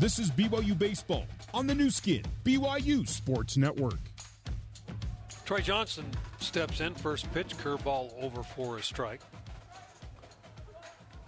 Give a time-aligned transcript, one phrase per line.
[0.00, 3.98] This is BYU Baseball on the Nu Skin, BYU Sports Network.
[5.44, 6.06] Troy Johnston
[6.38, 9.20] steps in, first pitch, curveball over for a strike.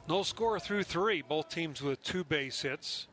[0.09, 1.21] No score through three.
[1.21, 3.09] Both teams with two base hits.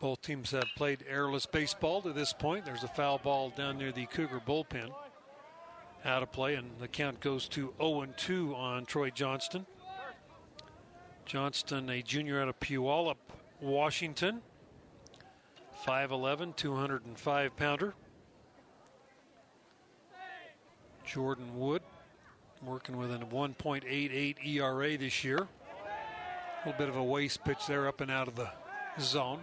[0.00, 2.64] Both teams have played errorless baseball to this point.
[2.64, 4.90] There's a foul ball down near the Cougar bullpen.
[6.06, 9.66] Out of play, and the count goes to 0 2 on Troy Johnston.
[11.26, 13.16] Johnston, a junior out of Puyallup,
[13.60, 14.40] Washington.
[15.86, 17.94] 5'11, 205 pounder.
[21.04, 21.82] Jordan Wood
[22.62, 25.38] working with a 1.88 ERA this year.
[25.38, 28.50] A little bit of a waste pitch there up and out of the
[29.00, 29.40] zone.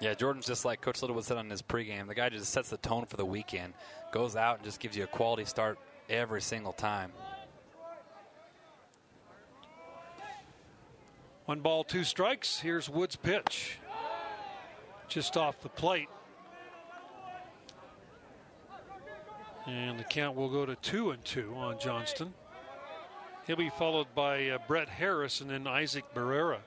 [0.00, 2.06] Yeah, Jordan's just like Coach Littlewood said on his pregame.
[2.06, 3.74] The guy just sets the tone for the weekend,
[4.12, 7.10] goes out and just gives you a quality start every single time.
[11.48, 12.60] One ball, two strikes.
[12.60, 13.78] Here's Wood's pitch.
[15.08, 16.10] Just off the plate.
[19.66, 22.34] And the count will go to two and two on Johnston.
[23.46, 26.58] He'll be followed by uh, Brett Harris and then Isaac Barrera.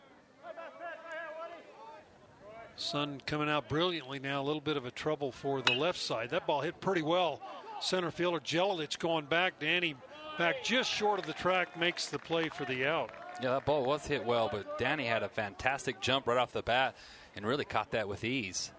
[2.76, 4.42] Sun coming out brilliantly now.
[4.42, 6.32] A little bit of a trouble for the left side.
[6.32, 7.40] That ball hit pretty well.
[7.82, 9.60] Center fielder Jelilich going back.
[9.60, 9.94] Danny
[10.40, 13.12] back just short of the track makes the play for the out.
[13.42, 16.62] Yeah, that ball was hit well, but Danny had a fantastic jump right off the
[16.62, 16.96] bat
[17.36, 18.72] and really caught that with ease.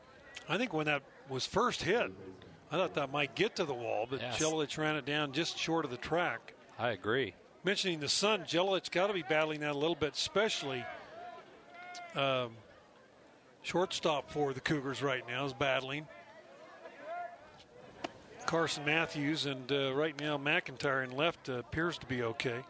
[0.48, 2.12] I think when that was first hit,
[2.70, 4.78] I thought that might get to the wall, but Yes.
[4.78, 6.54] Ran it down just short of the track.
[6.78, 7.34] I agree.
[7.64, 10.84] Mentioning the sun, Jelilich got to be battling that a little bit, especially
[12.14, 12.56] um,
[13.62, 16.06] shortstop for the Cougars right now is battling.
[18.46, 22.60] Carson Matthews and uh, right now McIntyre in left uh, appears to be okay.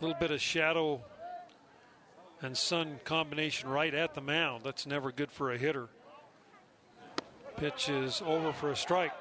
[0.00, 1.02] Little bit of shadow
[2.40, 4.64] and sun combination right at the mound.
[4.64, 5.88] That's never good for a hitter.
[7.58, 9.12] Pitch is over for a strike.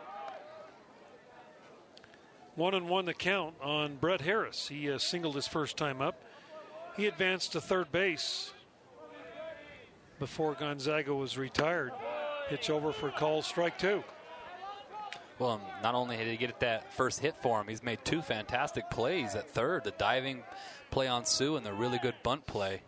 [2.56, 4.70] One and one the count on Brett Harris.
[4.70, 6.16] He uh, singled his first time up.
[6.96, 8.54] He advanced to third base
[10.18, 11.92] before Gonzaga was retired.
[12.48, 14.04] Pitch over for call strike two.
[15.40, 18.90] Well, not only did he get that first hit for him, he's made two fantastic
[18.90, 20.44] plays at third the diving
[20.92, 22.82] play on Sue and the really good bunt play.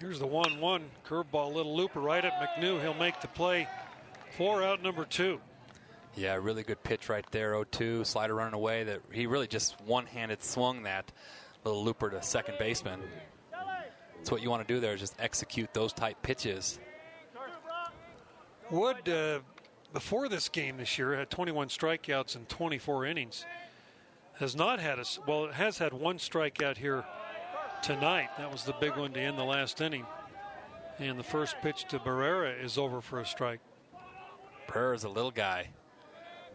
[0.00, 2.80] Here's the 1 1 curveball, little looper right at McNew.
[2.82, 3.68] He'll make the play
[4.36, 5.40] for out number two.
[6.16, 8.04] Yeah, really good pitch right there, 0 2.
[8.04, 8.84] Slider running away.
[8.84, 11.12] That He really just one handed swung that
[11.64, 13.00] little looper to second baseman.
[14.16, 16.80] That's what you want to do there is just execute those type pitches.
[18.70, 19.38] Wood, uh,
[19.92, 23.44] before this game this year, had 21 strikeouts in 24 innings.
[24.38, 27.04] Has not had a well, it has had one strikeout here
[27.82, 28.28] tonight.
[28.38, 30.04] That was the big one to end the last inning.
[30.98, 33.60] And the first pitch to Barrera is over for a strike.
[34.66, 35.68] Barrera's a little guy,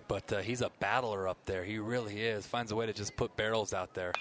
[0.07, 1.63] but uh, he's a battler up there.
[1.63, 2.45] He really is.
[2.45, 4.13] Finds a way to just put barrels out there.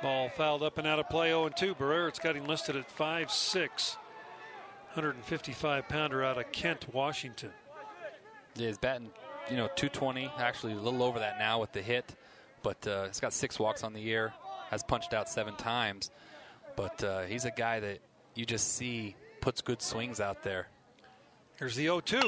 [0.00, 1.74] Ball fouled up and out of play 0 2.
[1.76, 3.96] Barrera's got him listed at 5'6,
[4.94, 7.50] 155 pounder out of Kent, Washington.
[8.54, 9.10] Yeah, he's batting,
[9.50, 10.30] you know, 220.
[10.38, 12.14] Actually, a little over that now with the hit,
[12.62, 14.32] but uh, he's got six walks on the year.
[14.70, 16.10] Has punched out seven times,
[16.76, 17.98] but uh, he's a guy that
[18.34, 20.68] you just see puts good swings out there.
[21.56, 22.20] Here's the 0 2.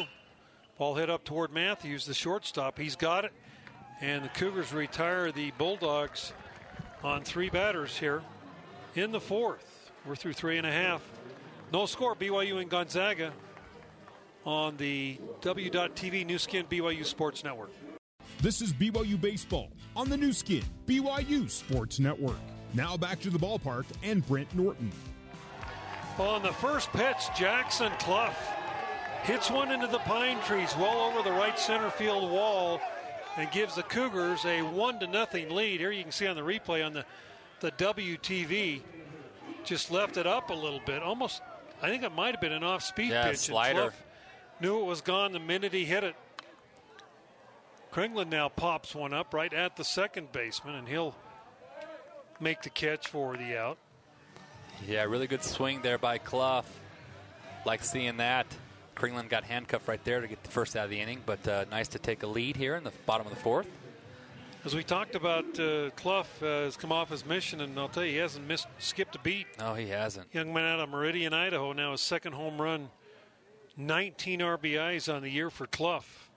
[0.78, 2.78] Ball hit up toward Matthews, the shortstop.
[2.78, 3.32] He's got it.
[4.00, 6.32] And the Cougars retire the Bulldogs
[7.02, 8.22] on three batters here
[8.94, 9.92] in the fourth.
[10.04, 11.00] We're through three and a half.
[11.72, 13.32] No score, BYU and Gonzaga
[14.44, 17.70] on the W.TV Nu Skin BYU Sports Network.
[18.40, 22.36] This is BYU Baseball on the Nu Skin, BYU Sports Network.
[22.74, 24.90] Now back to the ballpark and Brent Norton.
[26.18, 28.36] On the first pitch, Jackson Cluff
[29.22, 32.80] hits one into the pine trees well over the right center field wall
[33.36, 35.80] and gives the Cougars a one to nothing lead.
[35.80, 37.04] Here you can see on the replay on the,
[37.60, 38.82] the WTV,
[39.64, 41.02] just left it up a little bit.
[41.02, 41.42] Almost,
[41.82, 43.30] I think it might have been an off speed Yeah, pitch.
[43.30, 43.92] and slider.
[44.64, 46.16] Knew it was gone the minute he hit it.
[47.92, 51.14] Kringlen now pops one up right at the second baseman, and he'll
[52.40, 53.76] make the catch for the out.
[54.88, 56.64] Yeah, really good swing there by Cluff.
[57.66, 58.46] Like seeing that.
[58.96, 61.66] Kringlen got handcuffed right there to get the first out of the inning, but uh,
[61.70, 63.68] nice to take a lead here in the bottom of the fourth.
[64.64, 68.02] As we talked about, uh, Cluff uh, has come off his mission, and I'll tell
[68.02, 69.46] you, he hasn't missed, skipped a beat.
[69.58, 70.34] No, he hasn't.
[70.34, 72.88] Young man out of Meridian, Idaho, now his second home run,
[73.76, 76.30] 19 RBIs on the year for Cluff.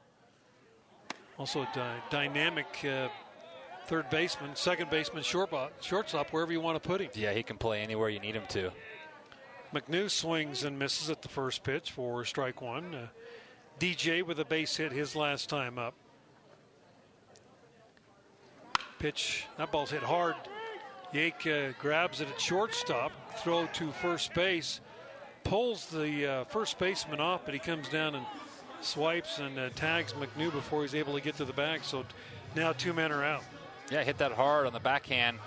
[1.38, 3.10] Also, a dy- dynamic uh,
[3.86, 5.51] third baseman, second baseman, short,
[5.81, 7.10] shortstop, wherever you want to put him.
[7.13, 8.72] Yeah, he can play anywhere you need him to.
[9.74, 12.95] McNew swings and misses at the first pitch for strike one.
[12.95, 13.07] Uh,
[13.80, 15.94] DJ with a base hit his last time up.
[18.98, 20.36] Pitch, that ball's hit hard.
[21.13, 24.81] Yake uh, grabs it at shortstop, throw to first base,
[25.47, 28.25] pulls the uh, first baseman off, but he comes down and
[28.81, 31.83] swipes and uh, tags McNew before he's able to get to the bag.
[31.83, 32.05] So
[32.55, 33.44] now two men are out.
[33.89, 35.39] Yeah, hit that hard on the backhand,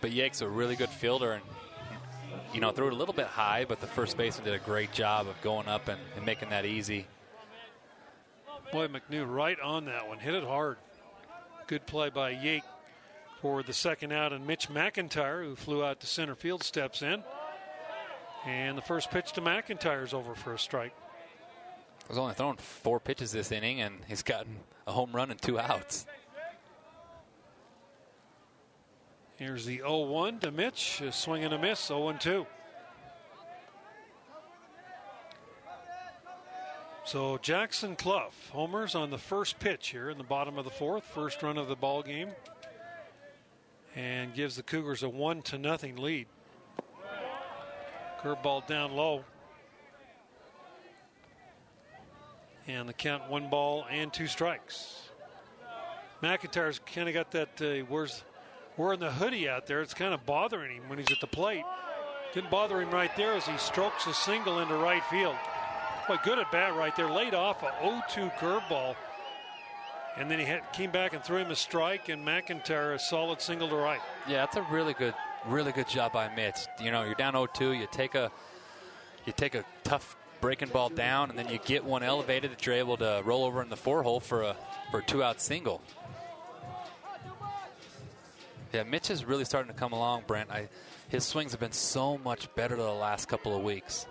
[0.00, 1.42] but Yake's a really good fielder and
[2.52, 4.92] you know threw it a little bit high, but the first baseman did a great
[4.92, 7.06] job of going up and, and making that easy.
[8.72, 10.76] Boy, McNew right on that one, hit it hard.
[11.68, 12.62] Good play by Yake
[13.40, 17.22] for the second out, and Mitch McIntyre, who flew out to center field, steps in.
[18.46, 20.94] And the first pitch to McIntyre is over for a strike.
[22.08, 25.58] He's only thrown four pitches this inning, and he's gotten a home run and two
[25.58, 26.06] outs.
[29.36, 31.00] Here's the 0 1 to Mitch.
[31.02, 32.46] A swing and a miss, 0 2.
[37.04, 41.04] So Jackson Cluff homers on the first pitch here in the bottom of the fourth,
[41.04, 42.30] first run of the ball game,
[43.94, 46.26] and gives the Cougars a one to nothing lead.
[48.26, 49.22] Curveball down low.
[52.66, 55.10] And the count one ball and two strikes.
[56.20, 58.24] McIntyre's kind of got that, uh, where's
[58.76, 59.80] wearing the hoodie out there.
[59.80, 61.62] It's kind of bothering him when he's at the plate.
[62.34, 65.36] Didn't bother him right there as he strokes a single into right field.
[66.08, 67.08] But good at bat right there.
[67.08, 68.96] Laid off a 0-2 curveball.
[70.16, 73.40] And then he had, came back and threw him a strike, and McIntyre a solid
[73.40, 74.00] single to right.
[74.26, 75.14] Yeah, that's a really good,
[75.48, 76.56] really good job by Mitch.
[76.82, 77.78] You know, you're down 0-2.
[77.78, 78.30] You take a,
[79.24, 82.74] you take a tough breaking ball down, and then you get one elevated that you're
[82.74, 84.56] able to roll over in the four hole for a
[84.90, 85.82] for a two out single.
[88.72, 90.50] Yeah, Mitch is really starting to come along, Brent.
[90.50, 90.68] I,
[91.08, 94.06] his swings have been so much better the last couple of weeks.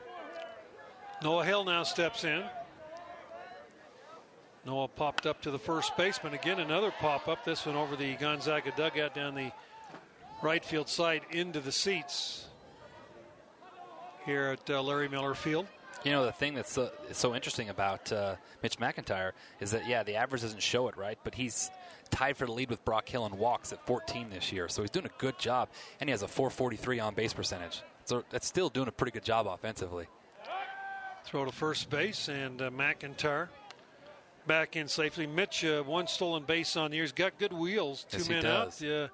[1.23, 2.43] Noah Hill now steps in.
[4.65, 6.33] Noah popped up to the first baseman.
[6.33, 7.45] Again, another pop up.
[7.45, 9.51] This one over the Gonzaga dugout down the
[10.41, 12.47] right field side into the seats
[14.25, 15.67] here at uh, Larry Miller Field.
[16.03, 20.03] You know, the thing that's so, so interesting about uh, Mitch McIntyre is that, yeah,
[20.03, 21.17] the average doesn't show it, right?
[21.23, 21.71] But he's
[22.11, 24.67] tied for the lead with Brock Hale in walks at 14 this year.
[24.67, 27.81] So he's doing a good job, and he has a 443 on base percentage.
[28.05, 30.05] So that's still doing a pretty good job offensively.
[31.23, 33.49] Throw to first base, and uh, McIntyre
[34.45, 35.25] back in safely.
[35.25, 37.03] Mitch, uh, one stolen base on the year.
[37.03, 38.05] He's got good wheels.
[38.09, 38.79] Two yes, men out.
[38.79, 39.09] Yeah, I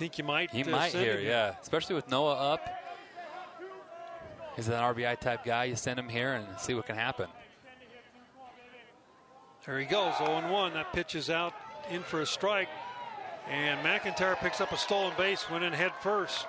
[0.00, 0.50] think you might.
[0.50, 1.54] He uh, might here, yeah.
[1.60, 2.66] Especially with Noah up.
[4.56, 5.64] He's an RBI type guy.
[5.64, 7.28] You send him here and see what can happen.
[9.66, 10.72] There he goes, 0 1.
[10.72, 11.52] That pitch is out
[11.90, 12.68] in for a strike.
[13.48, 16.46] And McIntyre picks up a stolen base, went in head first,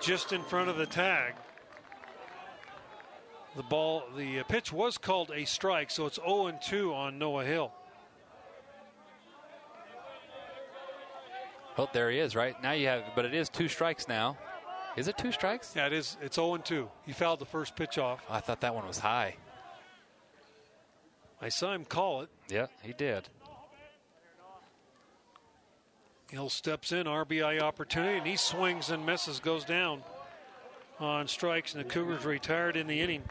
[0.00, 1.34] just in front of the tag.
[3.56, 7.72] The ball, the pitch was called a strike, so it's 0 2 on Noah Hill.
[11.78, 12.60] Oh, there he is, right?
[12.60, 14.36] Now you have, but it is two strikes now.
[14.96, 15.74] Is it two strikes?
[15.76, 16.16] Yeah, it is.
[16.20, 16.88] It's 0 2.
[17.06, 18.20] He fouled the first pitch off.
[18.28, 19.36] I thought that one was high.
[21.40, 22.30] I saw him call it.
[22.48, 23.28] Yeah, he did.
[26.30, 30.02] Hill steps in, RBI opportunity, and he swings and misses, goes down
[30.98, 33.22] on strikes, and the Cougars retired in the inning.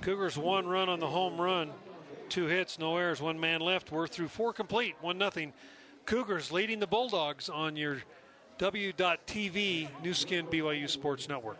[0.00, 1.72] Cougars one run on the home run,
[2.28, 3.90] two hits, no errors, one man left.
[3.90, 5.52] We're through four complete, one nothing.
[6.06, 8.02] Cougars leading the Bulldogs on your
[8.58, 11.58] W.TV Nu Skin BYU Sports Network.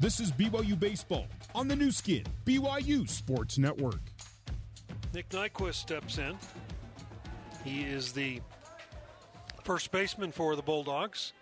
[0.00, 4.00] This is BYU Baseball on the Nu Skin BYU Sports Network.
[5.14, 6.36] Nick Nyquist steps in.
[7.64, 8.40] He is the
[9.62, 11.32] first baseman for the Bulldogs.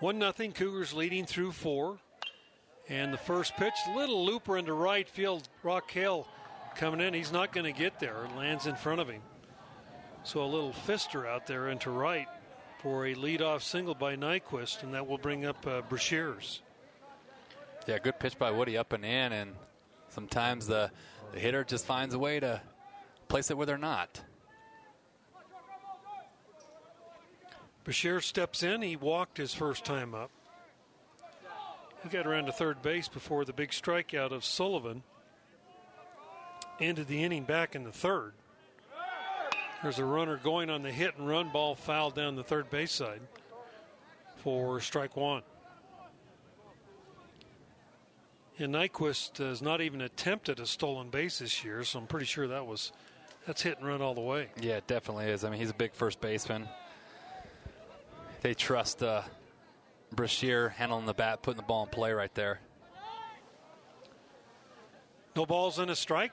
[0.00, 1.98] 1 0 Cougars leading through four.
[2.88, 5.48] And the first pitch, little looper into right field.
[5.62, 6.26] Rock Hill
[6.76, 7.12] coming in.
[7.14, 8.28] He's not going to get there.
[8.36, 9.20] Lands in front of him.
[10.26, 12.26] So a little fister out there into right
[12.82, 16.62] for a leadoff single by Nyquist, and that will bring up uh, Brashears.
[17.86, 19.54] Yeah, good pitch by Woody up and in, and
[20.08, 20.90] sometimes the,
[21.32, 22.60] the hitter just finds a way to
[23.28, 24.20] place it where they're not.
[27.84, 28.82] Brashears steps in.
[28.82, 30.32] He walked his first time up.
[32.02, 35.04] He got around to third base before the big strikeout of Sullivan.
[36.80, 38.32] Ended the inning back in the third.
[39.82, 42.92] There's a runner going on the hit and run ball foul down the third base
[42.92, 43.20] side
[44.38, 45.42] for strike one.
[48.58, 52.48] And Nyquist has not even attempted a stolen base this year, so I'm pretty sure
[52.48, 52.90] that was
[53.46, 54.48] that's hit and run all the way.
[54.60, 55.44] Yeah, it definitely is.
[55.44, 56.68] I mean, he's a big first baseman.
[58.40, 59.22] they trust uh,
[60.10, 62.60] Brashear handling the bat, putting the ball in play right there.
[65.36, 66.32] No balls in a strike.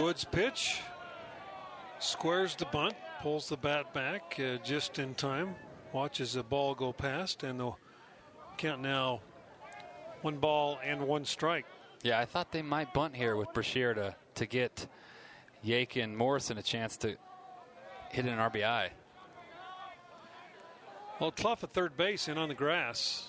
[0.00, 0.80] Woods pitch.
[1.98, 5.54] Squares the bunt, pulls the bat back uh, just in time,
[5.92, 7.72] watches the ball go past, and the
[8.56, 9.20] count now
[10.22, 11.66] one ball and one strike.
[12.02, 14.86] Yeah, I thought they might bunt here with Brashear to, to get
[15.64, 17.16] Yake and Morrison a chance to
[18.10, 18.88] hit an RBI.
[21.20, 23.28] Well, Cluff at third base in on the grass.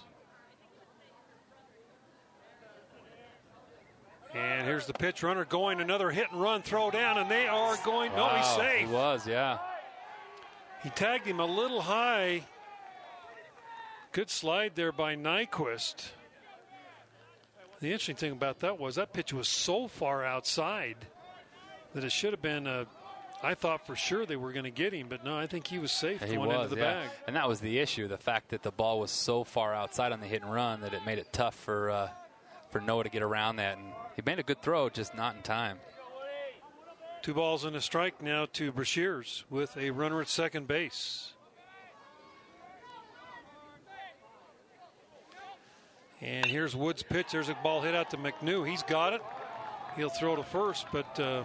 [4.36, 7.78] And here's the pitch runner going another hit and run throw down, and they are
[7.86, 8.12] going.
[8.14, 8.88] Wow, no, he's safe.
[8.88, 9.60] He was, yeah.
[10.82, 12.44] He tagged him a little high.
[14.12, 16.10] Good slide there by Nyquist.
[17.80, 20.96] The interesting thing about that was that pitch was so far outside
[21.94, 22.86] that it should have been a.
[23.44, 25.78] I thought for sure they were going to get him, but no, I think he
[25.78, 26.94] was safe He going was, into the yeah.
[26.94, 27.10] bag.
[27.28, 30.22] And that was the issue, the fact that the ball was so far outside on
[30.22, 32.10] the hit and run that it made it tough for uh,
[32.74, 33.78] for Noah to get around that.
[33.78, 35.78] And he made a good throw, just not in time.
[37.22, 41.34] Two balls and a strike now to Brashears with a runner at second base.
[46.20, 47.28] And here's Woods' pitch.
[47.32, 48.68] There's a ball hit out to McNew.
[48.68, 49.22] He's got it.
[49.96, 51.44] He'll throw to first, but uh,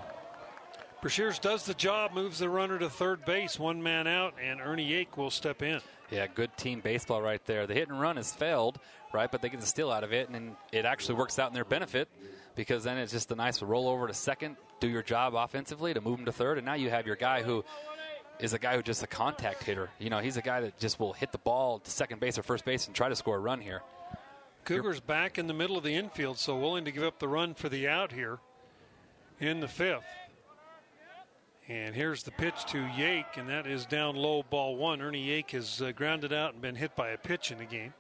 [1.03, 4.89] Brashears does the job, moves the runner to third base, one man out, and Ernie
[4.89, 5.81] Yake will step in.
[6.11, 7.67] Yeah, good team baseball right there.
[7.67, 8.79] The hit and run has failed,
[9.13, 9.31] right?
[9.31, 11.65] But they get the steal out of it, and it actually works out in their
[11.65, 12.09] benefit
[12.55, 16.01] because then it's just a nice roll over to second, do your job offensively to
[16.01, 17.65] move them to third, and now you have your guy who
[18.41, 19.91] is a guy who just a contact hitter.
[19.99, 22.43] You know, he's a guy that just will hit the ball to second base or
[22.43, 23.83] first base and try to score a run here.
[24.65, 27.55] Cougars back in the middle of the infield, so willing to give up the run
[27.55, 28.39] for the out here
[29.41, 30.05] in the fifth.
[31.69, 35.03] And here's the pitch to Yake, and that is down low, ball one.
[35.03, 37.93] Ernie Yake has uh, grounded out and been hit by a pitch in the game.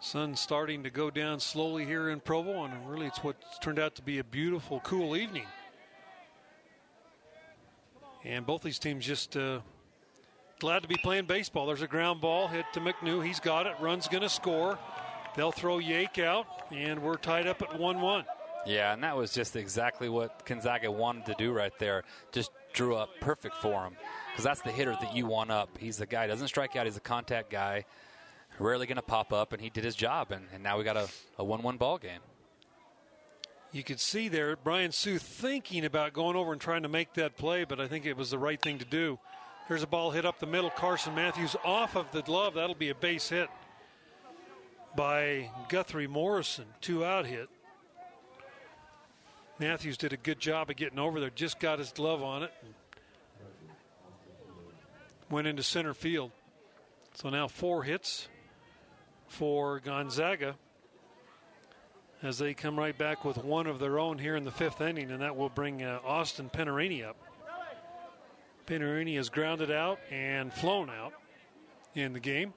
[0.00, 3.94] Sun starting to go down slowly here in Provo, and really it's what's turned out
[3.94, 5.46] to be a beautiful, cool evening.
[8.24, 9.60] And both these teams just uh,
[10.58, 11.66] glad to be playing baseball.
[11.66, 13.24] There's a ground ball hit to McNew.
[13.24, 13.74] He's got it.
[13.80, 14.80] Run's going to score.
[15.36, 18.24] They'll throw Yake out, and we're tied up at 1 1.
[18.66, 22.02] Yeah, and that was just exactly what Gonzaga wanted to do right there.
[22.32, 23.96] Just drew up perfect for him
[24.32, 25.78] because that's the hitter that you want up.
[25.78, 26.86] He's the guy doesn't strike out.
[26.86, 27.84] He's a contact guy,
[28.58, 30.32] rarely going to pop up, and he did his job.
[30.32, 31.08] And, and now we got a,
[31.38, 32.20] a one-one ball game.
[33.72, 37.36] You could see there Brian Sue thinking about going over and trying to make that
[37.36, 39.18] play, but I think it was the right thing to do.
[39.68, 40.70] Here's a ball hit up the middle.
[40.70, 42.54] Carson Matthews off of the glove.
[42.54, 43.48] That'll be a base hit
[44.96, 46.66] by Guthrie Morrison.
[46.80, 47.48] Two out hit.
[49.58, 51.30] Matthews did a good job of getting over there.
[51.30, 52.52] Just got his glove on it.
[55.30, 56.30] Went into center field.
[57.14, 58.28] So now four hits
[59.28, 60.56] for Gonzaga
[62.22, 65.10] as they come right back with one of their own here in the fifth inning,
[65.10, 67.16] and that will bring uh, Austin Penarini up.
[68.66, 71.12] Penarini is grounded out and flown out
[71.94, 72.52] in the game.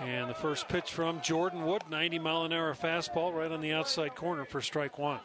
[0.00, 3.72] And the first pitch from Jordan Wood, 90 mile an hour fastball right on the
[3.72, 5.20] outside corner for strike one.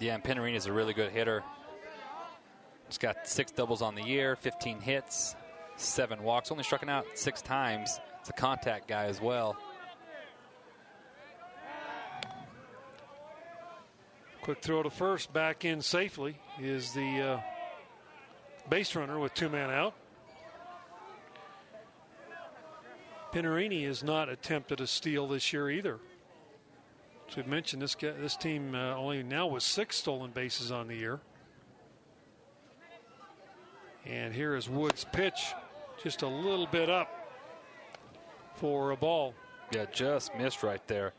[0.00, 1.42] Yeah, and is a really good hitter.
[2.88, 5.34] He's got six doubles on the year, 15 hits,
[5.76, 8.00] seven walks, only struck out six times.
[8.20, 9.56] It's a contact guy as well.
[14.42, 17.40] Quick throw to first, back in safely is the uh,
[18.68, 19.94] base runner with two men out.
[23.32, 25.98] Penarini has not attempted a steal this year either.
[27.32, 30.94] So we've mentioned this this team uh, only now with six stolen bases on the
[30.94, 31.18] year.
[34.04, 35.54] And here is Woods' pitch,
[36.02, 37.08] just a little bit up
[38.56, 39.32] for a ball.
[39.70, 41.14] Yeah, just missed right there.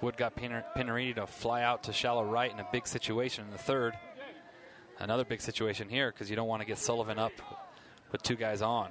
[0.00, 3.50] Wood got Pin- Penarini to fly out to shallow right in a big situation in
[3.50, 3.98] the third.
[4.98, 7.32] Another big situation here because you don't want to get Sullivan up
[8.12, 8.88] with two guys on.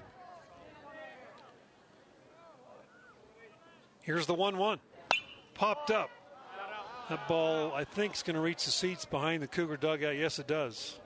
[4.09, 4.79] Here's the 1 1.
[5.53, 6.09] Popped up.
[7.09, 10.17] That ball, I think, is going to reach the seats behind the Cougar dugout.
[10.17, 10.97] Yes, it does.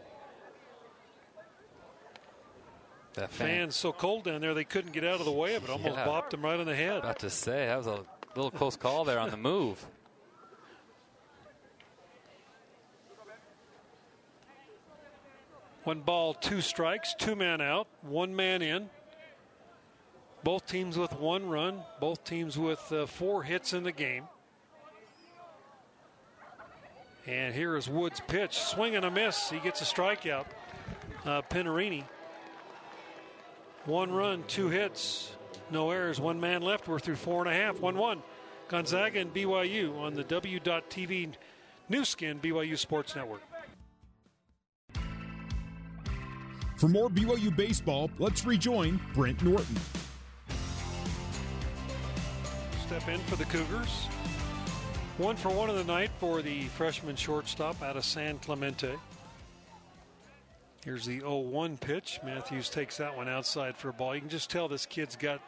[3.16, 5.66] That fan, Fans so cold down there, they couldn't get out of the way of
[5.66, 5.70] it.
[5.70, 6.06] Almost Yeah.
[6.06, 7.00] bopped him right on the head.
[7.00, 8.06] about to say that was a
[8.36, 9.86] little close call there on the move.
[15.84, 18.90] One ball, two strikes, two men out, one man in.
[20.44, 24.26] Both teams with one run, both teams with uh, four hits in the game.
[27.26, 28.58] And here is Wood's pitch.
[28.58, 29.50] Swing and a miss.
[29.50, 30.46] He gets a strikeout.
[31.26, 32.04] Uh, Pinarini.
[33.86, 35.36] One run, two hits,
[35.70, 36.88] no errors, one man left.
[36.88, 38.24] We're through four and a half, 1 1.
[38.70, 41.34] Gonzaga and BYU on the W.TV
[41.90, 43.42] Nu Skin BYU Sports Network.
[46.78, 49.76] For more BYU baseball, let's rejoin Brent Norton.
[52.94, 54.06] Step in for the Cougars.
[55.18, 58.94] One for one of the night for the freshman shortstop out of San Clemente.
[60.86, 62.20] Here's the 0-1 pitch.
[62.24, 64.14] Matthews takes that one outside for a ball.
[64.14, 65.42] You can just tell this kid's got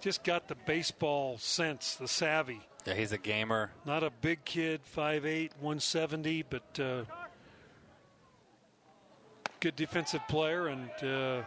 [0.00, 2.60] just got the baseball sense, the savvy.
[2.86, 3.72] Yeah, he's a gamer.
[3.84, 7.02] Not a big kid, 5'8", 170, but uh,
[9.58, 11.42] good defensive player and uh,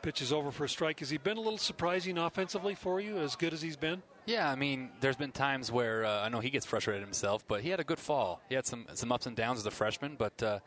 [0.00, 1.00] pitches over for a strike.
[1.00, 4.02] Has he been a little surprising offensively for you, as good as he's been?
[4.26, 7.60] Yeah, I mean, there's been times where uh, I know he gets frustrated himself, but
[7.60, 8.42] he had a good fall.
[8.48, 10.58] He had some some ups and downs as a freshman, but uh,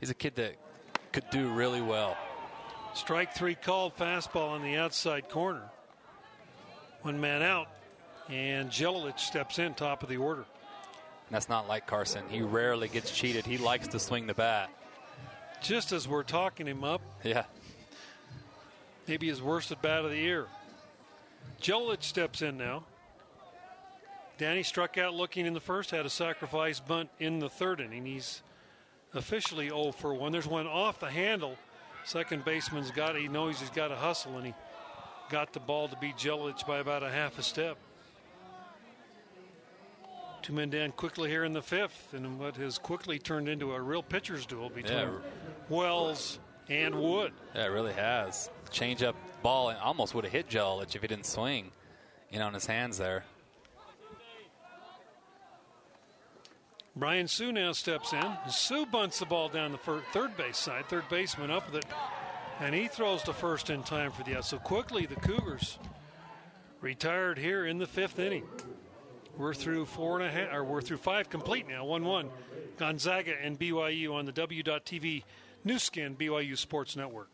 [0.00, 0.56] he's a kid that
[1.12, 2.16] could do really well.
[2.92, 5.62] Strike three called fastball on the outside corner.
[7.02, 7.68] One man out,
[8.28, 10.42] and Jelilich steps in top of the order.
[10.42, 12.24] And that's not like Carson.
[12.28, 13.46] He rarely gets cheated.
[13.46, 14.70] He likes to swing the bat.
[15.62, 17.00] Just as we're talking him up.
[17.22, 17.44] Yeah.
[19.08, 20.46] Maybe his worst at bat of the year.
[21.64, 22.84] Jelilich steps in now.
[24.36, 28.04] Danny struck out looking in the first, had a sacrifice bunt in the third inning.
[28.04, 28.42] He's
[29.14, 30.30] officially 0 for 1.
[30.30, 31.56] There's one off the handle.
[32.04, 33.22] Second baseman's got it.
[33.22, 34.54] He knows he's got to hustle, and he
[35.30, 37.78] got the ball to beat Jelilich by about a half a step.
[40.42, 43.80] Two men down quickly here in the fifth, and what has quickly turned into a
[43.80, 45.10] real pitcher's duel between yeah.
[45.70, 47.32] Wells and Wood.
[47.54, 48.50] Yeah, it really has.
[48.70, 51.70] Change up ball and almost would have hit Jelilich if he didn't swing,
[52.32, 53.24] know, on his hands there.
[56.96, 58.32] Brian Sue now steps in.
[58.48, 60.86] Sue bunts the ball down the third base side.
[60.86, 61.86] Third baseman up with it.
[62.60, 64.44] And he throws to first in time for the out.
[64.44, 65.78] So quickly, the Cougars
[66.80, 68.44] retired here in the fifth inning.
[69.36, 71.84] We're through four and a half, or we're through five complete now.
[71.84, 72.30] 1 1.
[72.78, 75.24] Gonzaga and BYU on the W.TV
[75.64, 77.28] Nu Skin BYU Sports Network.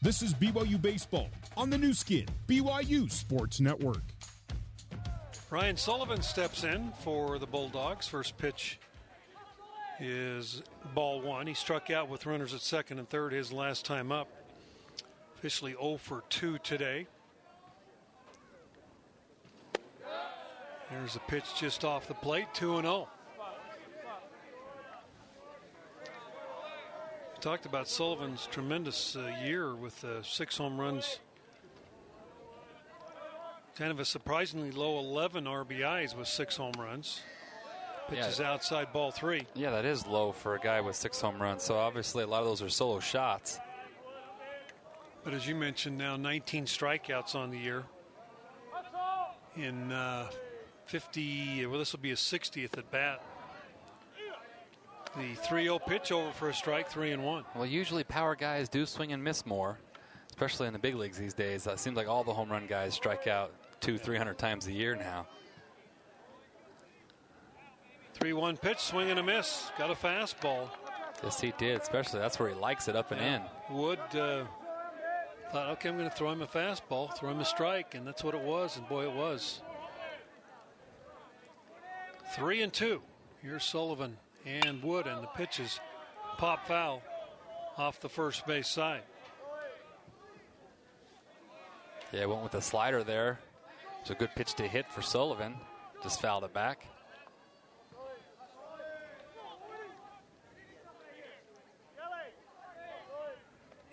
[0.00, 4.02] This is BYU Baseball on the Nu Skin BYU Sports Network.
[5.50, 8.06] Ryan Sullivan steps in for the Bulldogs.
[8.06, 8.78] First pitch
[9.98, 10.62] is
[10.94, 11.48] ball one.
[11.48, 14.28] He struck out with runners at second and third his last time up.
[15.36, 17.08] Officially 0 for 2 today.
[20.92, 23.08] There's a pitch just off the plate, 2 and 0.
[27.40, 31.20] Talked about Sullivan's tremendous uh, year with uh, six home runs
[33.78, 37.20] Kind of a surprisingly low 11 RBIs with six home runs.
[38.08, 38.50] Pitches yeah.
[38.50, 39.46] outside ball three.
[39.54, 41.62] Yeah, that is low for a guy with six home runs.
[41.62, 43.60] So obviously, a lot of those are solo shots.
[45.22, 47.84] But as you mentioned, now 19 strikeouts on the year.
[49.54, 50.28] In uh,
[50.86, 53.22] 50, well, this will be a 60th at bat.
[55.16, 57.44] The 3 0 pitch over for a strike, 3 and 1.
[57.54, 59.78] Well, usually power guys do swing and miss more,
[60.30, 61.66] especially in the big leagues these days.
[61.66, 64.72] It seems like all the home run guys strike out two, three hundred times a
[64.72, 65.26] year now.
[68.14, 69.70] 3 1 pitch, swing and a miss.
[69.78, 70.68] Got a fastball.
[71.22, 73.36] Yes, he did, especially that's where he likes it up and yeah.
[73.70, 73.76] in.
[73.76, 74.44] Wood uh,
[75.52, 78.22] thought, okay, I'm going to throw him a fastball, throw him a strike, and that's
[78.24, 79.62] what it was, and boy, it was.
[82.34, 83.02] Three and two.
[83.40, 85.80] Here's Sullivan and Wood, and the pitches
[86.36, 87.02] pop foul
[87.76, 89.02] off the first base side.
[92.12, 93.38] Yeah, went with the slider there.
[94.00, 95.54] It's a good pitch to hit for Sullivan.
[96.02, 96.86] Just fouled it back.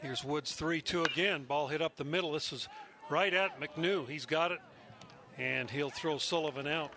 [0.02, 1.46] Here's Woods 3 2 again.
[1.46, 2.32] Ball hit up the middle.
[2.32, 2.70] This is
[3.10, 4.08] right at McNew.
[4.08, 4.60] He's got it,
[5.38, 6.92] and he'll throw Sullivan out.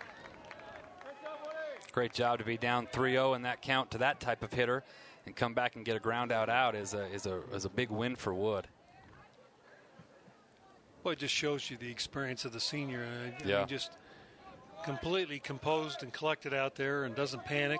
[1.91, 4.83] Great job to be down 3 0 in that count to that type of hitter
[5.25, 7.69] and come back and get a ground out out is a, is a, is a
[7.69, 8.67] big win for Wood.
[11.03, 13.05] Well, it just shows you the experience of the senior.
[13.05, 13.65] I, yeah.
[13.65, 13.91] just
[14.83, 17.79] completely composed and collected out there and doesn't panic.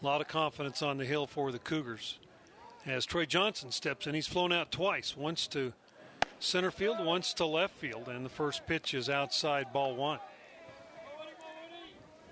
[0.00, 2.18] A lot of confidence on the hill for the Cougars.
[2.84, 5.72] As Troy Johnston steps in, he's flown out twice, once to
[6.38, 10.20] center field, once to left field, and the first pitch is outside ball one.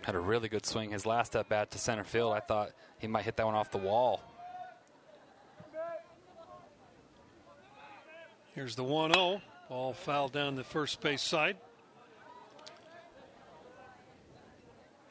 [0.04, 2.34] Had a really good swing his last at bat to center field.
[2.34, 4.20] I thought he might hit that one off the wall.
[8.54, 9.40] Here's the 1 0.
[9.70, 11.56] Ball fouled down the first base side.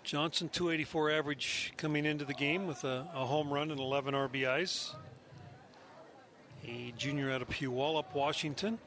[0.04, 4.94] Johnston, 284 average coming into the game with a, a home run and 11 RBIs.
[6.68, 8.78] A junior out of Puyallup, Washington.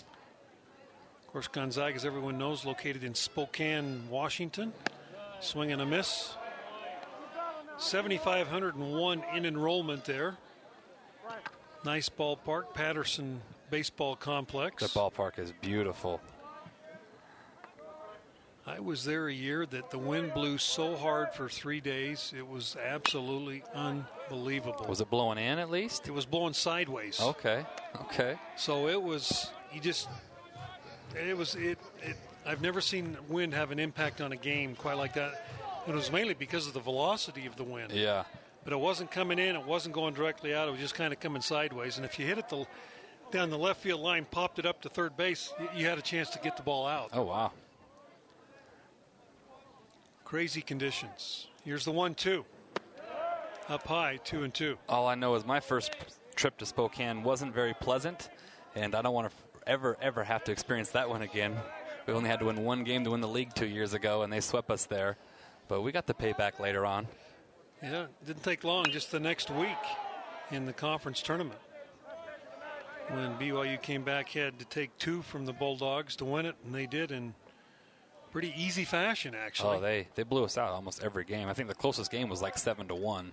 [1.26, 4.72] Of course, Gonzaga, as everyone knows, located in Spokane, Washington.
[5.40, 6.35] Swing and a miss.
[7.79, 10.37] 7,501 in enrollment there.
[11.85, 14.83] Nice ballpark, Patterson Baseball Complex.
[14.83, 16.20] The ballpark is beautiful.
[18.68, 22.33] I was there a year that the wind blew so hard for three days.
[22.37, 24.87] It was absolutely unbelievable.
[24.88, 26.09] Was it blowing in at least?
[26.09, 27.20] It was blowing sideways.
[27.20, 27.64] Okay.
[28.03, 28.37] Okay.
[28.57, 30.09] So it was, you just,
[31.14, 34.96] it was, it, it, I've never seen wind have an impact on a game quite
[34.96, 35.44] like that.
[35.88, 37.92] It was mainly because of the velocity of the wind.
[37.92, 38.24] Yeah.
[38.64, 41.20] But it wasn't coming in, it wasn't going directly out, it was just kind of
[41.20, 41.96] coming sideways.
[41.96, 42.66] And if you hit it the,
[43.30, 46.30] down the left field line, popped it up to third base, you had a chance
[46.30, 47.11] to get the ball out.
[47.12, 47.52] Oh, wow.
[50.24, 51.46] Crazy conditions.
[51.64, 52.44] Here's the one two.
[53.68, 54.78] Up high, two and two.
[54.88, 55.94] All I know is my first
[56.37, 58.28] trip to Spokane wasn't very pleasant,
[58.76, 59.37] and I don't want to
[59.68, 61.56] ever, ever have to experience that one again.
[62.06, 64.32] We only had to win one game to win the league two years ago, and
[64.32, 65.16] they swept us there.
[65.68, 67.08] But we got the payback later on.
[67.82, 69.68] Yeah, it didn't take long, just the next week
[70.50, 71.58] in the conference tournament.
[73.08, 76.74] When BYU came back, had to take two from the Bulldogs to win it, and
[76.74, 77.34] they did in
[78.30, 79.78] pretty easy fashion, actually.
[79.78, 81.48] Oh, they, they blew us out almost every game.
[81.48, 83.32] I think the closest game was like 7 to 1.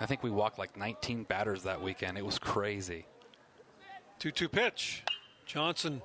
[0.00, 2.16] I think we walked like 19 batters that weekend.
[2.16, 3.06] It was crazy.
[4.20, 5.04] 2 2 pitch.
[5.50, 6.00] Johnston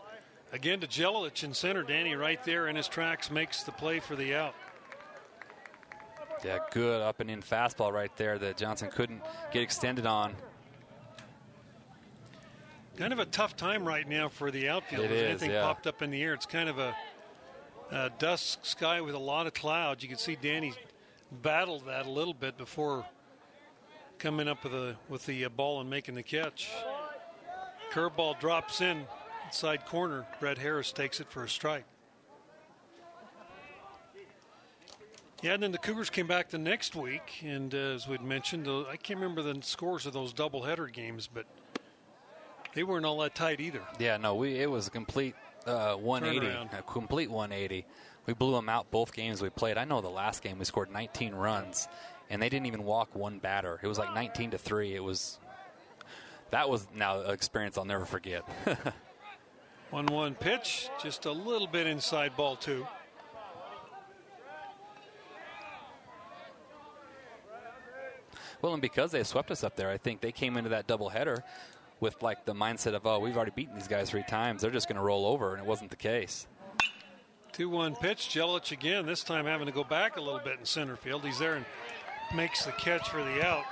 [0.52, 1.84] again to Jelilich in center.
[1.84, 4.56] Danny right there in his tracks makes the play for the out.
[6.44, 10.34] Yeah, good up and in fastball right there that Johnston couldn't get extended on.
[12.98, 15.06] Kind of a tough time right now for the outfield.
[15.06, 15.62] It is, anything yeah.
[15.62, 16.96] popped up in the air, it's kind of a,
[17.92, 20.02] a dusk sky with a lot of clouds.
[20.02, 20.74] You can see Danny
[21.44, 23.06] battled that a little bit before
[24.18, 26.72] coming up with the with the uh, ball and making the catch.
[27.92, 29.06] Curveball drops in
[29.46, 30.26] inside corner.
[30.40, 31.86] Brett Harris takes it for a strike.
[35.42, 38.68] Yeah, and then the Cougars came back the next week, and uh, as we'd mentioned,
[38.68, 41.46] uh, I can't remember the scores of those doubleheader games, but
[42.74, 43.82] they weren't all that tight either.
[44.00, 45.36] Yeah, no, we it was a complete
[45.68, 46.80] uh, 180, Turnaround.
[46.80, 47.86] a complete 180.
[48.26, 49.78] We blew them out both games we played.
[49.78, 51.88] I know the last game we scored 19 runs,
[52.30, 53.80] and they didn't even walk one batter.
[53.84, 54.96] It was like 19 to three.
[54.96, 55.38] It was
[56.50, 58.44] that was now an experience I'll never forget.
[59.92, 62.86] 1 1 pitch, just a little bit inside ball two.
[68.62, 71.44] well, and because they swept us up there, I think they came into that doubleheader
[72.00, 74.64] with like the mindset of, oh, we've already beaten these guys three times.
[74.64, 76.48] They're just going to roll over, and it wasn't the case.
[77.54, 80.66] 2 1 pitch, Jelilich again, this time having to go back a little bit in
[80.66, 81.24] center field.
[81.24, 81.66] He's there and
[82.34, 83.66] makes the catch for the out.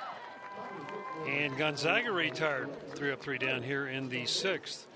[1.28, 2.69] And Gonzaga retired.
[2.95, 4.88] Three up, three down here in the sixth.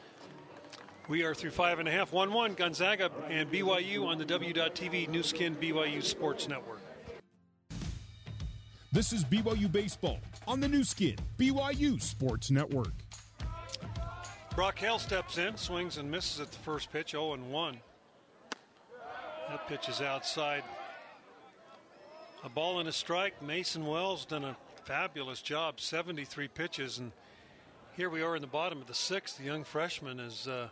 [1.07, 2.11] We are through five and a half.
[2.11, 6.81] 1 1 Gonzaga and BYU on the W.TV Nu Skin BYU Sports Network.
[8.91, 12.91] This is BYU Baseball on the Nu Skin, BYU Sports Network.
[14.53, 17.77] Brock Hale steps in, swings and misses at the first pitch, 0 and 1.
[19.49, 20.63] That pitch is outside.
[22.43, 23.41] A ball and a strike.
[23.41, 27.13] Mason Wells done a fabulous job, 73 pitches, and
[27.95, 29.37] here we are in the bottom of the sixth.
[29.37, 30.69] The young freshman is uh,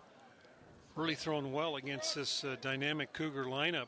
[0.95, 3.87] really thrown well against this uh, dynamic Cougar lineup.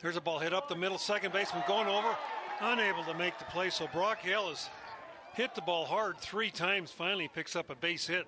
[0.00, 2.16] There's a ball hit up the middle, second baseman going over,
[2.60, 3.70] unable to make the play.
[3.70, 4.68] So Brock Hale has
[5.34, 6.90] hit the ball hard three times.
[6.90, 8.26] Finally picks up a base hit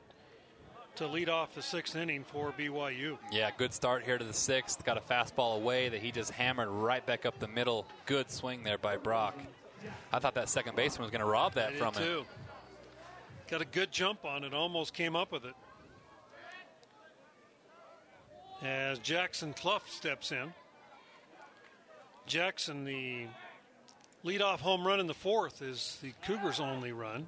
[0.97, 3.17] to lead off the sixth inning for BYU.
[3.31, 4.85] Yeah, good start here to the sixth.
[4.85, 7.87] Got a fastball away that he just hammered right back up the middle.
[8.07, 9.39] Good swing there by Brock.
[10.13, 12.25] I thought that second baseman was going to rob that I from him.
[13.49, 15.55] Got a good jump on it, almost came up with it.
[18.63, 20.53] As Jackson Cluff steps in.
[22.27, 23.27] Jackson, the
[24.25, 27.27] leadoff home run in the fourth, is the Cougars' only run.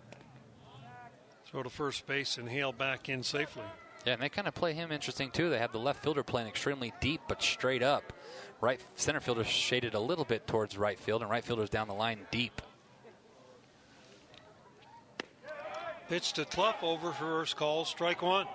[1.46, 3.64] Throw to first base and Hale back in safely.
[4.04, 5.48] Yeah, and they kind of play him interesting too.
[5.48, 8.12] They have the left fielder playing extremely deep but straight up.
[8.60, 11.94] Right center fielder shaded a little bit towards right field, and right fielder's down the
[11.94, 12.60] line deep.
[16.08, 18.46] Pitch to Cluff over first call, strike one.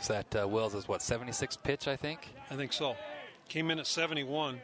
[0.00, 2.28] So that uh, Wells is what 76 pitch, I think.
[2.50, 2.96] I think so.
[3.48, 4.60] Came in at 71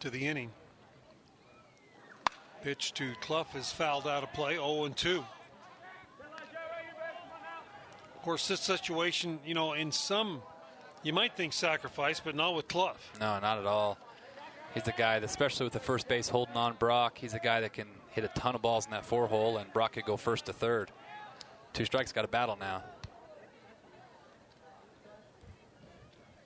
[0.00, 0.50] to the inning.
[2.62, 5.24] Pitch to Cluff is fouled out of play, 0 and 2.
[8.14, 10.42] Of course, this situation, you know, in some,
[11.02, 13.12] you might think sacrifice, but not with Cluff.
[13.20, 13.98] No, not at all.
[14.74, 17.60] He's a guy that, especially with the first base holding on Brock, he's a guy
[17.60, 20.16] that can hit a ton of balls in that four hole, and Brock could go
[20.16, 20.90] first to third.
[21.72, 22.82] Two strikes, got a battle now.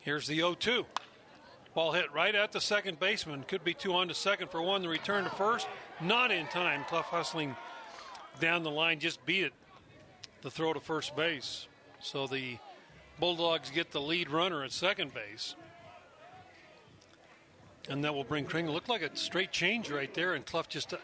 [0.06, 0.86] Here's the 0 2.
[1.74, 3.42] Ball hit right at the second baseman.
[3.42, 4.80] Could be two on to second for one.
[4.80, 5.66] The return to first,
[6.00, 6.84] not in time.
[6.84, 7.56] Cluff hustling
[8.38, 9.52] down the line, just beat it.
[10.42, 11.66] The throw to first base.
[11.98, 12.56] So the
[13.18, 15.56] Bulldogs get the lead runner at second base.
[17.88, 18.74] And that will bring Kringlen.
[18.74, 20.98] Looked like a straight change right there, and Cluff just uh,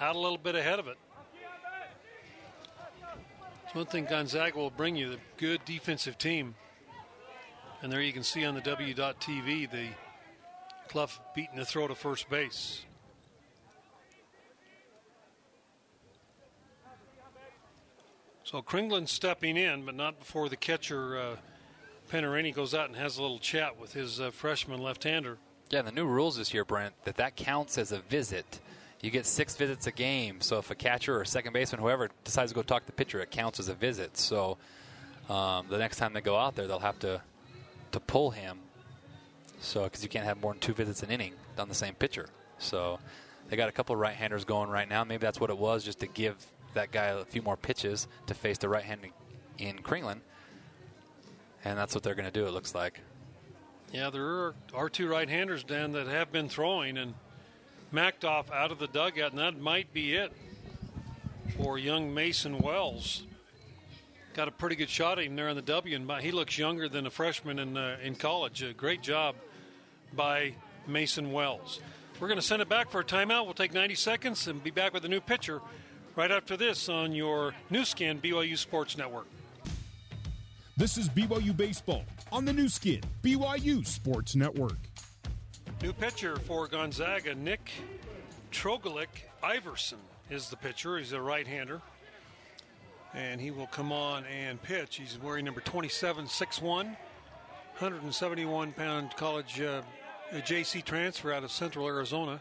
[0.00, 0.96] out a little bit ahead of it.
[3.64, 6.54] It's one thing Gonzaga will bring you the good defensive team.
[7.84, 9.88] And there you can see on the W.TV the
[10.88, 12.80] Cluff beating the throw to first base.
[18.42, 21.36] So Kringlen stepping in, but not before the catcher uh,
[22.54, 25.36] goes out and has a little chat with his uh, freshman left-hander.
[25.68, 28.60] Yeah, the new rules this year, Brent, that that counts as a visit.
[29.02, 30.40] You get six visits a game.
[30.40, 33.20] So if a catcher or second baseman, whoever decides to go talk to the pitcher,
[33.20, 34.16] it counts as a visit.
[34.16, 34.56] So
[35.28, 37.20] um, the next time they go out there, they'll have to
[37.94, 38.58] to pull him.
[39.60, 42.26] So because you can't have more than two visits an inning on the same pitcher.
[42.58, 42.98] So
[43.48, 45.04] they got a couple of right-handers going right now.
[45.04, 46.36] Maybe that's what it was, just to give
[46.74, 49.10] that guy a few more pitches to face the right-handed
[49.58, 50.18] in Kringlen.
[51.64, 52.46] And that's what they're going to do.
[52.46, 53.00] It looks like.
[53.92, 57.14] Yeah, there are, are two right-handers, Dan, that have been throwing, and
[57.92, 60.32] Macdoff out of the dugout, and that might be it
[61.56, 63.24] for young Mason Wells.
[64.34, 66.88] Got a pretty good shot at him there in the W, and he looks younger
[66.88, 68.62] than a freshman in uh, in college.
[68.62, 69.36] A great job
[70.12, 70.54] by
[70.88, 71.80] Mason Wells.
[72.18, 73.44] We're going to send it back for a timeout.
[73.44, 75.60] We'll take 90 seconds and be back with a new pitcher
[76.16, 79.26] right after this on your Nu Skin BYU Sports Network.
[80.76, 84.78] This is BYU Baseball on the Nu Skin BYU Sports Network.
[85.80, 87.70] New pitcher for Gonzaga, Nick
[88.50, 90.98] Trogalik Iverson is the pitcher.
[90.98, 91.80] He's a right-hander.
[93.14, 94.96] And he will come on and pitch.
[94.96, 99.82] He's wearing number 27, 6'1", 171 pound college uh,
[100.32, 102.40] JC transfer out of Central Arizona.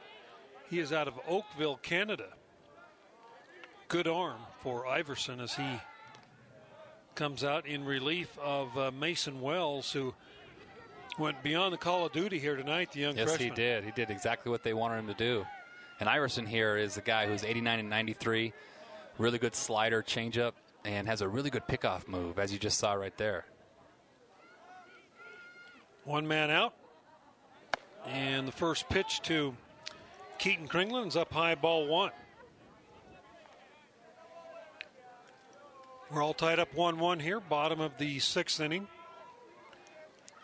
[0.70, 2.30] He is out of Oakville, Canada.
[3.88, 5.80] Good arm for Iverson as he
[7.14, 10.16] comes out in relief of uh, Mason Wells, who
[11.20, 12.92] went beyond the call of duty here tonight.
[12.92, 13.50] The young yes, freshman.
[13.50, 13.84] he did.
[13.84, 15.46] He did exactly what they wanted him to do.
[16.00, 18.54] And Iverson here is a guy who's 89 and 93,
[19.20, 20.54] really good slider, changeup,
[20.86, 23.46] and has a really good pickoff move, as you just saw right there.
[26.04, 26.74] One man out,
[28.06, 29.56] and the first pitch to
[30.38, 32.12] Keaton Kringlen's up high, ball one.
[36.12, 38.88] We're all tied up 1 1 here, bottom of the sixth inning.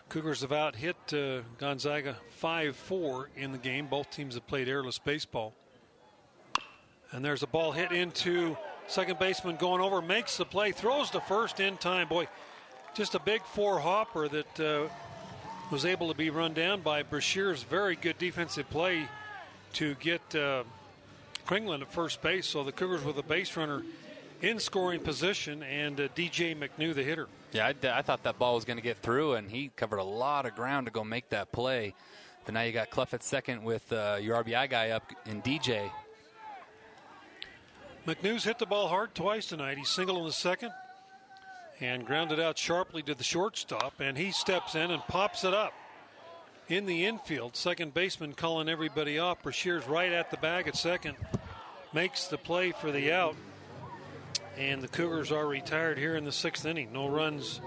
[0.10, 3.86] Cougars have out hit uh, Gonzaga 5 4 in the game.
[3.86, 5.54] Both teams have played errorless baseball.
[7.12, 8.58] And there's a ball hit into
[8.90, 12.08] second baseman going over, makes the play, throws to first in time.
[12.08, 12.28] Boy,
[12.96, 14.88] just a big four hopper that uh,
[15.72, 19.08] was able to be run down by Brashear's very good defensive play
[19.74, 20.64] to get uh,
[21.52, 22.48] at first base.
[22.48, 23.84] So the Cougars with a base runner
[24.42, 27.28] in scoring position, and uh, DJ McNew, the hitter.
[27.52, 30.04] Yeah, I, I thought that ball was going to get through, and he covered a
[30.04, 31.94] lot of ground to go make that play.
[32.46, 35.92] But now you got Cluff at second with uh, your RBI guy up in DJ.
[38.08, 39.78] McNew's hit the ball hard twice tonight.
[39.78, 40.72] He's single in the second
[41.82, 45.74] and grounded out sharply to the shortstop, and he steps in and pops it up
[46.68, 47.56] in the infield.
[47.56, 49.42] Second baseman calling everybody off.
[49.42, 51.16] Brashear's right at the bag at second,
[51.94, 53.36] makes the play for the out.
[54.58, 56.92] And the Cougars are retired here in the sixth inning.
[56.92, 57.62] No runs,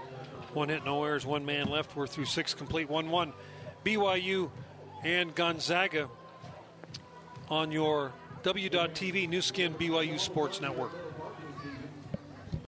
[0.53, 1.95] one hit, no errors, one man left.
[1.95, 3.33] We're through six complete, 1 1.
[3.83, 4.49] BYU
[5.03, 6.07] and Gonzaga
[7.49, 11.02] on your W.TV Nu Skin BYU Sports Network.